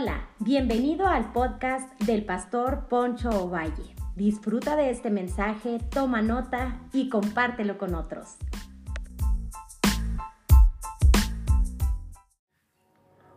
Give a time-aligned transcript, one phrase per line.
[0.00, 3.96] Hola, bienvenido al podcast del pastor Poncho Ovalle.
[4.14, 8.36] Disfruta de este mensaje, toma nota y compártelo con otros.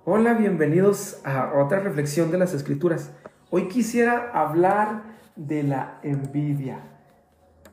[0.05, 3.12] Hola, bienvenidos a otra reflexión de las escrituras.
[3.50, 5.02] Hoy quisiera hablar
[5.36, 6.84] de la envidia,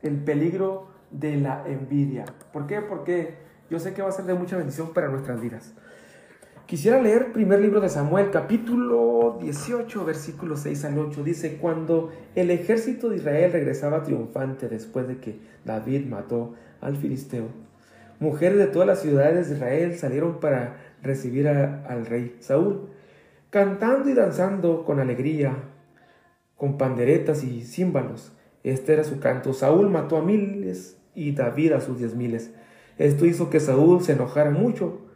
[0.01, 2.25] el peligro de la envidia.
[2.55, 2.81] ¿Por qué?
[2.81, 3.37] Porque
[3.69, 5.75] yo sé que va a ser de mucha bendición para nuestras vidas.
[6.69, 11.25] Quisiera leer primer libro de Samuel, capítulo 18, versículos 6 al 8.
[11.25, 17.47] Dice, cuando el ejército de Israel regresaba triunfante después de que David mató al filisteo,
[18.21, 22.91] mujeres de todas las ciudades de Israel salieron para recibir al rey Saúl,
[23.49, 25.57] cantando y danzando con alegría,
[26.55, 28.33] con panderetas y címbalos.
[28.63, 29.55] Este era su canto.
[29.55, 32.51] Saúl mató a miles y David a sus diez miles.
[32.99, 35.08] Esto hizo que Saúl se enojara mucho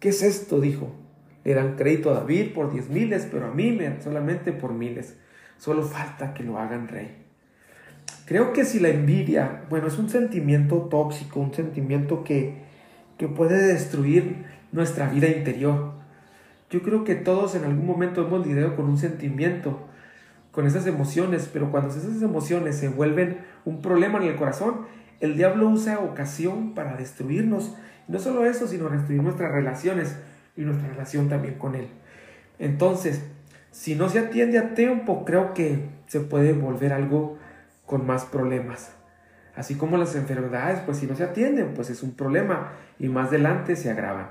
[0.00, 0.60] ¿Qué es esto?
[0.60, 0.92] dijo.
[1.44, 5.16] Le dan crédito a David por diez miles, pero a mí solamente por miles.
[5.58, 7.26] Solo falta que lo hagan rey.
[8.26, 12.64] Creo que si la envidia, bueno, es un sentimiento tóxico, un sentimiento que,
[13.16, 15.92] que puede destruir nuestra vida interior.
[16.68, 19.86] Yo creo que todos en algún momento hemos lidiado con un sentimiento,
[20.50, 24.86] con esas emociones, pero cuando esas emociones se vuelven un problema en el corazón,
[25.20, 27.76] el diablo usa ocasión para destruirnos
[28.08, 30.16] no solo eso, sino destruir nuestras relaciones
[30.56, 31.88] y nuestra relación también con Él.
[32.58, 33.22] Entonces,
[33.70, 37.36] si no se atiende a tiempo, creo que se puede volver algo
[37.84, 38.92] con más problemas.
[39.54, 43.28] Así como las enfermedades, pues si no se atienden, pues es un problema y más
[43.28, 44.28] adelante se agravan.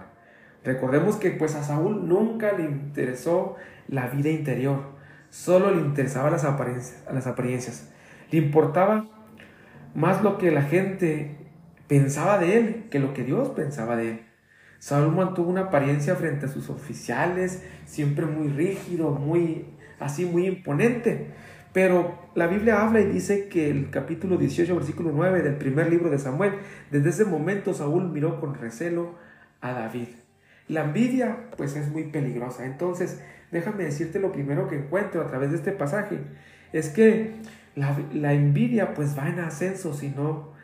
[0.64, 3.56] Recordemos que pues a Saúl nunca le interesó
[3.88, 4.82] la vida interior,
[5.30, 7.90] solo le interesaban las apariencias, las apariencias.
[8.32, 9.06] Le importaba
[9.94, 11.45] más lo que la gente
[11.88, 14.22] pensaba de él que lo que Dios pensaba de él.
[14.80, 19.66] Saúl mantuvo una apariencia frente a sus oficiales, siempre muy rígido, muy
[20.00, 21.28] así, muy imponente.
[21.74, 26.10] Pero la Biblia habla y dice que el capítulo 18, versículo 9 del primer libro
[26.10, 26.54] de Samuel,
[26.92, 29.16] desde ese momento Saúl miró con recelo
[29.60, 30.08] a David.
[30.68, 32.66] La envidia pues es muy peligrosa.
[32.66, 33.22] Entonces,
[33.52, 36.20] déjame decirte lo primero que encuentro a través de este pasaje.
[36.72, 37.36] Es que
[37.76, 40.55] la, la envidia pues va en ascenso si no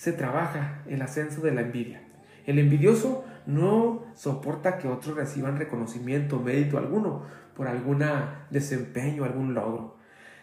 [0.00, 2.00] se trabaja el ascenso de la envidia.
[2.46, 8.02] El envidioso no soporta que otros reciban reconocimiento, mérito alguno por algún
[8.48, 9.98] desempeño, algún logro.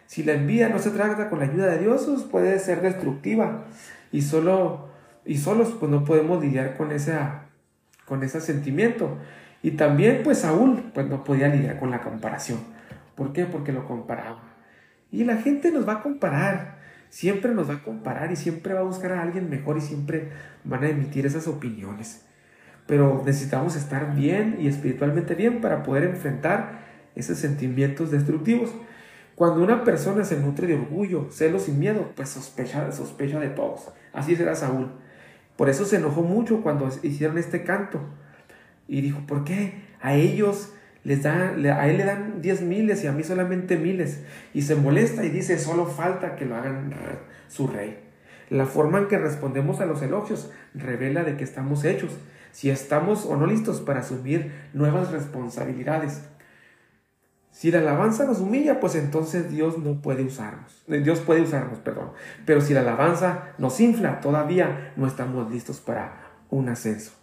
[0.05, 3.65] Si la envidia no se trata con la ayuda de Dios, pues puede ser destructiva
[4.11, 4.89] y solo
[5.25, 7.17] y solos pues no podemos lidiar con ese
[8.05, 9.17] con ese sentimiento.
[9.63, 12.59] Y también pues Saúl pues no podía lidiar con la comparación.
[13.15, 13.45] ¿Por qué?
[13.45, 14.37] Porque lo comparaba.
[15.11, 16.76] Y la gente nos va a comparar
[17.09, 20.29] siempre nos va a comparar y siempre va a buscar a alguien mejor y siempre
[20.63, 22.25] van a emitir esas opiniones.
[22.85, 26.85] Pero necesitamos estar bien y espiritualmente bien para poder enfrentar
[27.15, 28.71] esos sentimientos destructivos.
[29.35, 33.89] Cuando una persona se nutre de orgullo, celos y miedo, pues sospecha, sospecha de todos.
[34.13, 34.89] Así será Saúl.
[35.57, 37.99] Por eso se enojó mucho cuando hicieron este canto.
[38.87, 39.83] Y dijo, ¿por qué?
[40.01, 40.73] A ellos
[41.07, 44.19] les da, a él le dan diez miles y a mí solamente miles.
[44.53, 46.93] Y se molesta y dice, solo falta que lo hagan
[47.47, 47.97] su rey.
[48.49, 52.11] La forma en que respondemos a los elogios revela de que estamos hechos,
[52.51, 56.23] si estamos o no listos para asumir nuevas responsabilidades.
[57.51, 60.83] Si la alabanza nos humilla, pues entonces Dios no puede usarnos.
[60.89, 62.11] Eh, Dios puede usarnos, perdón.
[62.45, 67.13] Pero si la alabanza nos infla, todavía no estamos listos para un ascenso.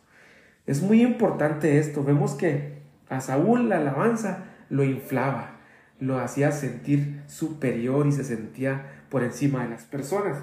[0.67, 2.03] Es muy importante esto.
[2.03, 2.84] Vemos que
[3.17, 5.57] a Saúl la alabanza lo inflaba,
[6.01, 10.39] lo hacía sentir superior y se sentía por encima de las personas.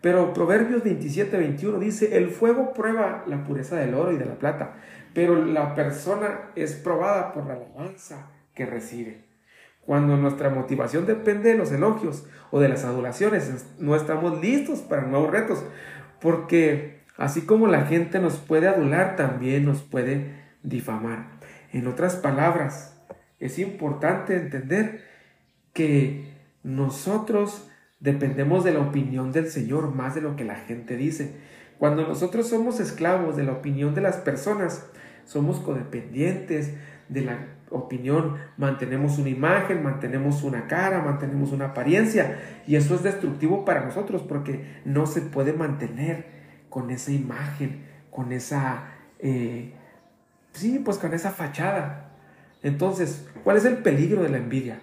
[0.00, 4.34] Pero Proverbios 27, 21 dice, el fuego prueba la pureza del oro y de la
[4.34, 4.74] plata,
[5.14, 9.24] pero la persona es probada por la alabanza que recibe.
[9.86, 15.02] Cuando nuestra motivación depende de los elogios o de las adoraciones, no estamos listos para
[15.02, 15.64] nuevos retos,
[16.20, 21.26] porque así como la gente nos puede adular, también nos puede difamar.
[21.72, 23.00] En otras palabras,
[23.40, 25.02] es importante entender
[25.72, 26.32] que
[26.62, 31.34] nosotros dependemos de la opinión del Señor más de lo que la gente dice.
[31.78, 34.86] Cuando nosotros somos esclavos de la opinión de las personas,
[35.24, 36.74] somos codependientes
[37.08, 43.02] de la opinión, mantenemos una imagen, mantenemos una cara, mantenemos una apariencia y eso es
[43.02, 46.26] destructivo para nosotros porque no se puede mantener
[46.68, 48.84] con esa imagen, con esa
[49.18, 49.72] eh,
[50.52, 52.10] Sí, pues con esa fachada.
[52.62, 54.78] Entonces, ¿cuál es el peligro de la envidia?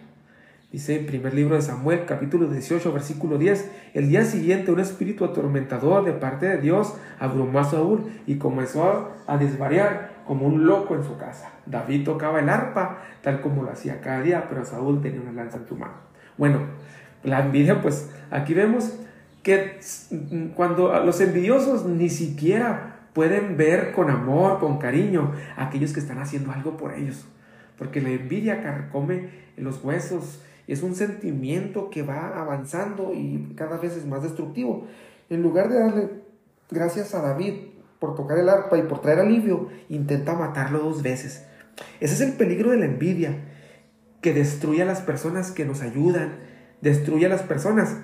[0.72, 5.26] Dice en primer libro de Samuel, capítulo 18, versículo 10, el día siguiente un espíritu
[5.26, 10.94] atormentador de parte de Dios abrumó a Saúl y comenzó a desvariar como un loco
[10.94, 11.50] en su casa.
[11.66, 15.58] David tocaba el arpa tal como lo hacía cada día, pero Saúl tenía una lanza
[15.58, 15.94] en su mano.
[16.38, 16.60] Bueno,
[17.24, 18.94] la envidia, pues aquí vemos
[19.42, 19.80] que
[20.56, 26.20] cuando los envidiosos ni siquiera pueden ver con amor, con cariño a aquellos que están
[26.20, 27.26] haciendo algo por ellos.
[27.78, 33.98] Porque la envidia carcome los huesos, es un sentimiento que va avanzando y cada vez
[33.98, 34.86] es más destructivo.
[35.30, 36.10] En lugar de darle
[36.70, 37.54] gracias a David
[37.98, 41.46] por tocar el arpa y por traer alivio, intenta matarlo dos veces.
[42.00, 43.36] Ese es el peligro de la envidia,
[44.22, 46.34] que destruye a las personas que nos ayudan,
[46.82, 47.98] destruye a las personas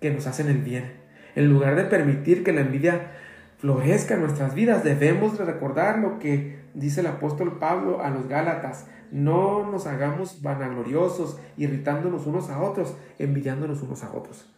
[0.00, 0.94] que nos hacen el bien.
[1.34, 3.12] En lugar de permitir que la envidia
[3.58, 8.86] florezca en nuestras vidas, debemos recordar lo que dice el apóstol Pablo a los Gálatas.
[9.10, 14.52] No nos hagamos vanagloriosos, irritándonos unos a otros, envidiándonos unos a otros.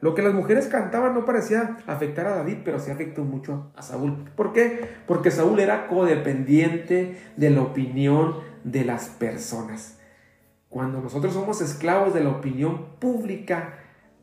[0.00, 3.82] Lo que las mujeres cantaban no parecía afectar a David, pero sí afectó mucho a
[3.82, 4.24] Saúl.
[4.34, 4.88] ¿Por qué?
[5.06, 10.00] Porque Saúl era codependiente de la opinión de las personas.
[10.68, 13.74] Cuando nosotros somos esclavos de la opinión pública,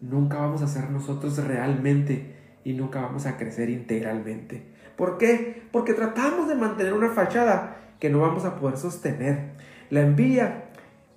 [0.01, 4.64] nunca vamos a ser nosotros realmente y nunca vamos a crecer integralmente.
[4.96, 5.64] ¿Por qué?
[5.72, 9.52] Porque tratamos de mantener una fachada que no vamos a poder sostener.
[9.90, 10.66] La envidia,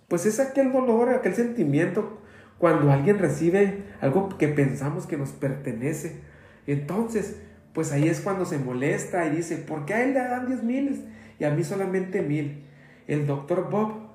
[0.08, 2.20] pues es aquel dolor, aquel sentimiento
[2.58, 6.20] cuando alguien recibe algo que pensamos que nos pertenece.
[6.66, 7.40] Entonces,
[7.72, 10.62] pues ahí es cuando se molesta y dice, ¿por qué a él le dan diez
[10.62, 11.00] miles
[11.40, 12.64] y a mí solamente mil?
[13.08, 14.11] El doctor Bob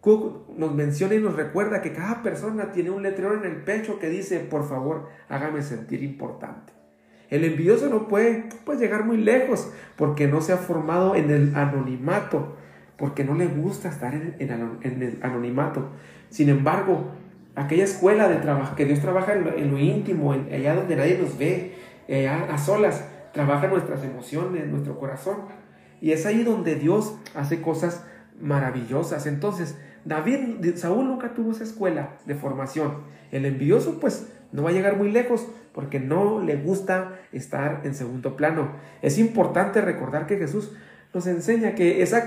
[0.00, 3.98] Cook nos menciona y nos recuerda que cada persona tiene un letrero en el pecho
[3.98, 6.72] que dice, por favor, hágame sentir importante.
[7.28, 11.54] El envidioso no puede pues, llegar muy lejos porque no se ha formado en el
[11.54, 12.56] anonimato,
[12.96, 15.90] porque no le gusta estar en, el anonimato.
[16.28, 17.12] Sin embargo,
[17.54, 21.76] aquella escuela de trabajo, que Dios trabaja en lo, íntimo, allá donde nadie nos ve,
[22.28, 25.36] a solas, trabaja nuestras emociones, nuestro corazón.
[26.00, 28.04] Y es ahí donde Dios hace cosas
[28.40, 29.26] maravillosas.
[29.26, 33.02] Entonces, David, Saúl nunca tuvo esa escuela de formación.
[33.30, 37.94] El envidioso, pues, no va a llegar muy lejos porque no le gusta estar en
[37.94, 38.72] segundo plano.
[39.02, 40.72] Es importante recordar que Jesús
[41.14, 42.22] nos enseña que ese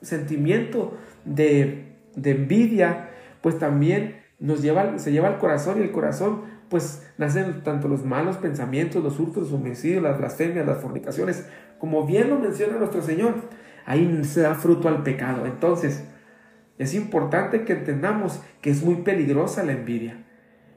[0.00, 3.10] sentimiento de, envidia,
[3.42, 8.04] pues también nos lleva, se lleva al corazón y el corazón pues nacen tanto los
[8.04, 11.46] malos pensamientos, los hurtos, los homicidios, las blasfemias, las fornicaciones,
[11.78, 13.34] como bien lo menciona nuestro Señor,
[13.84, 15.46] ahí se da fruto al pecado.
[15.46, 16.04] Entonces,
[16.78, 20.24] es importante que entendamos que es muy peligrosa la envidia.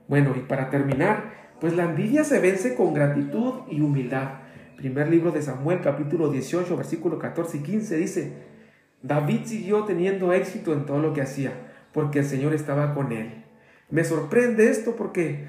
[0.08, 4.40] Bueno, y para terminar, pues la envidia se vence con gratitud y humildad.
[4.78, 8.34] Primer libro de Samuel, capítulo 18, versículo 14 y 15 dice,
[9.02, 11.52] David siguió teniendo éxito en todo lo que hacía,
[11.94, 13.46] porque el Señor estaba con él.
[13.90, 15.48] Me sorprende esto porque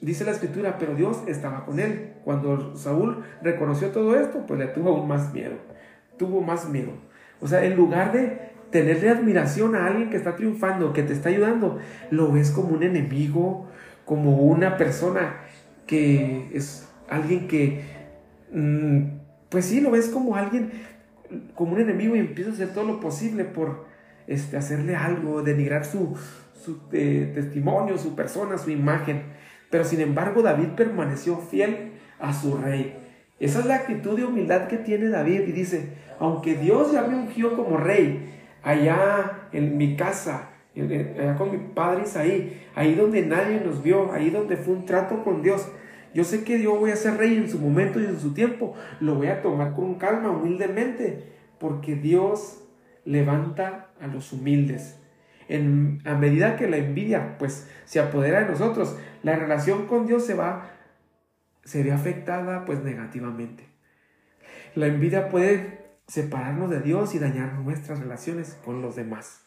[0.00, 2.14] dice la escritura, pero Dios estaba con él.
[2.24, 5.54] Cuando Saúl reconoció todo esto, pues le tuvo aún más miedo.
[6.18, 6.92] Tuvo más miedo.
[7.40, 11.28] O sea, en lugar de tenerle admiración a alguien que está triunfando, que te está
[11.28, 11.78] ayudando,
[12.10, 13.68] lo ves como un enemigo,
[14.04, 15.40] como una persona
[15.86, 17.82] que es alguien que,
[18.52, 19.02] mm,
[19.48, 20.70] pues sí, lo ves como alguien,
[21.54, 23.86] como un enemigo y empieza a hacer todo lo posible por
[24.26, 26.16] este, hacerle algo, denigrar su,
[26.54, 29.22] su eh, testimonio, su persona, su imagen.
[29.70, 32.96] Pero sin embargo David permaneció fiel a su rey.
[33.40, 37.16] Esa es la actitud de humildad que tiene David y dice, aunque Dios ya me
[37.16, 43.60] ungió como rey, allá en mi casa, allá con mi padre Isaí, ahí donde nadie
[43.60, 45.68] nos vio, ahí donde fue un trato con Dios,
[46.14, 48.74] yo sé que yo voy a ser rey en su momento y en su tiempo,
[49.00, 52.64] lo voy a tomar con calma, humildemente, porque Dios
[53.04, 55.00] levanta a los humildes.
[55.48, 60.26] En, a medida que la envidia pues se apodera de nosotros, la relación con Dios
[60.26, 60.70] se va,
[61.64, 63.64] se ve afectada pues negativamente.
[64.74, 69.42] La envidia puede separarnos de Dios y dañar nuestras relaciones con los demás.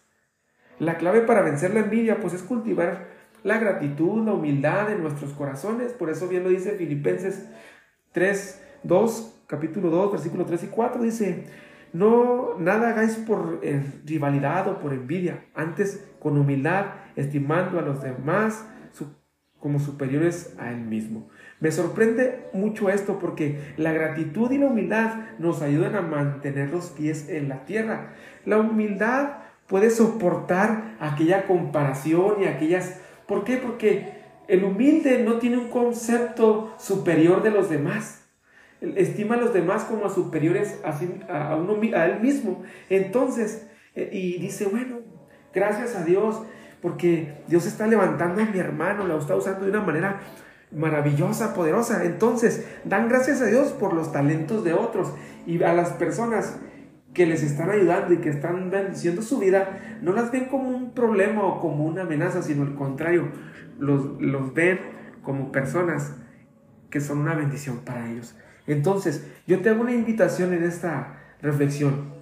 [0.79, 3.07] La clave para vencer la envidia pues es cultivar
[3.43, 5.91] la gratitud, la humildad en nuestros corazones.
[5.93, 7.49] Por eso bien lo dice Filipenses
[8.11, 11.01] 3, 2, capítulo 2, versículo 3 y 4.
[11.01, 11.45] Dice,
[11.93, 18.01] no, nada hagáis por eh, rivalidad o por envidia, antes con humildad, estimando a los
[18.01, 18.65] demás
[19.61, 21.29] como superiores a él mismo.
[21.61, 26.87] Me sorprende mucho esto porque la gratitud y la humildad nos ayudan a mantener los
[26.87, 28.13] pies en la tierra.
[28.45, 29.37] La humildad
[29.67, 32.99] puede soportar aquella comparación y aquellas...
[33.27, 33.55] ¿Por qué?
[33.55, 38.21] Porque el humilde no tiene un concepto superior de los demás
[38.81, 42.63] estima a los demás como a superiores a, a él mismo.
[42.89, 44.99] Entonces, eh, y dice, bueno,
[45.53, 46.41] gracias a Dios,
[46.81, 50.19] porque Dios está levantando a mi hermano, lo está usando de una manera
[50.71, 52.03] maravillosa, poderosa.
[52.05, 55.13] Entonces, dan gracias a Dios por los talentos de otros
[55.45, 56.57] y a las personas
[57.13, 60.93] que les están ayudando y que están bendiciendo su vida, no las ven como un
[60.93, 63.27] problema o como una amenaza, sino al contrario,
[63.79, 64.79] los, los ven
[65.21, 66.15] como personas
[66.89, 68.35] que son una bendición para ellos.
[68.65, 72.13] Entonces, yo te hago una invitación en esta reflexión.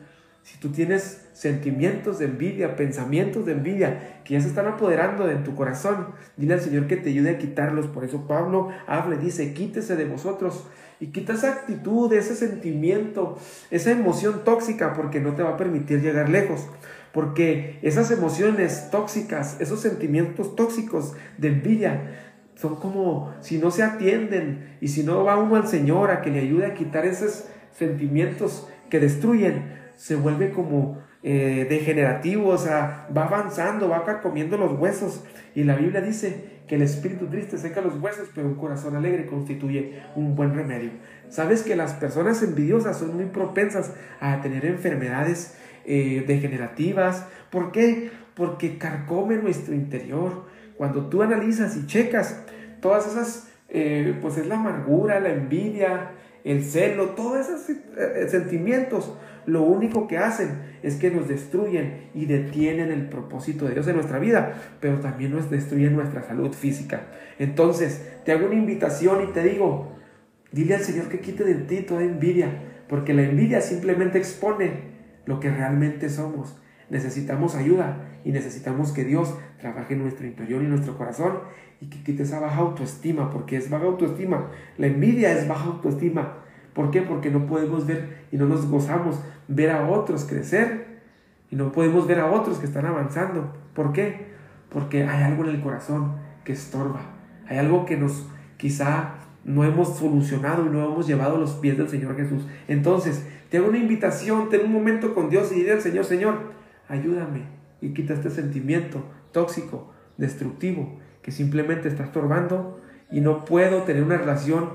[0.41, 5.35] Si tú tienes sentimientos de envidia, pensamientos de envidia que ya se están apoderando de
[5.35, 7.87] tu corazón, dile al Señor que te ayude a quitarlos.
[7.87, 10.67] Por eso Pablo habla y dice, quítese de vosotros
[10.99, 13.37] y quita esa actitud, ese sentimiento,
[13.71, 16.67] esa emoción tóxica porque no te va a permitir llegar lejos.
[17.13, 22.17] Porque esas emociones tóxicas, esos sentimientos tóxicos de envidia,
[22.55, 26.31] son como si no se atienden y si no va uno al Señor a que
[26.31, 33.07] le ayude a quitar esos sentimientos que destruyen, se vuelve como eh, degenerativo, o sea,
[33.15, 35.23] va avanzando, va comiendo los huesos.
[35.53, 39.25] Y la Biblia dice que el espíritu triste seca los huesos, pero un corazón alegre
[39.25, 40.91] constituye un buen remedio.
[41.29, 47.25] Sabes que las personas envidiosas son muy propensas a tener enfermedades eh, degenerativas.
[47.49, 48.11] ¿Por qué?
[48.35, 50.45] Porque carcomen nuestro interior.
[50.77, 52.43] Cuando tú analizas y checas
[52.79, 56.11] todas esas, eh, pues es la amargura, la envidia,
[56.43, 59.13] el celo, todos esos eh, sentimientos,
[59.45, 63.95] lo único que hacen es que nos destruyen y detienen el propósito de Dios en
[63.95, 67.01] nuestra vida, pero también nos destruyen nuestra salud física.
[67.39, 69.95] Entonces, te hago una invitación y te digo,
[70.51, 72.49] dile al Señor que quite de ti toda envidia,
[72.87, 74.89] porque la envidia simplemente expone
[75.25, 76.59] lo que realmente somos.
[76.89, 81.39] Necesitamos ayuda y necesitamos que Dios trabaje en nuestro interior y nuestro corazón
[81.81, 84.47] y que quite esa baja autoestima, porque es baja autoestima.
[84.77, 86.33] La envidia es baja autoestima.
[86.73, 87.01] ¿Por qué?
[87.01, 90.99] Porque no podemos ver y no nos gozamos ver a otros crecer
[91.49, 93.53] y no podemos ver a otros que están avanzando.
[93.73, 94.27] ¿Por qué?
[94.69, 97.01] Porque hay algo en el corazón que estorba.
[97.47, 98.27] Hay algo que nos
[98.57, 102.45] quizá no hemos solucionado y no hemos llevado los pies del Señor Jesús.
[102.67, 106.35] Entonces, te hago una invitación, ten un momento con Dios y dile al Señor, Señor,
[106.89, 107.43] ayúdame
[107.79, 114.17] y quita este sentimiento tóxico, destructivo, que simplemente está estorbando y no puedo tener una
[114.17, 114.71] relación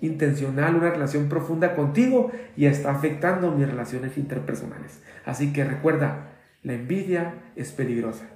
[0.00, 5.02] intencional, una relación profunda contigo y está afectando mis relaciones interpersonales.
[5.24, 8.28] Así que recuerda, la envidia es peligrosa.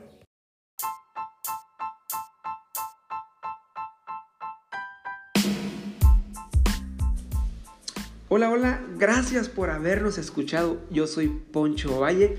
[8.30, 10.82] Hola, hola, gracias por habernos escuchado.
[10.90, 12.38] Yo soy Poncho Valle,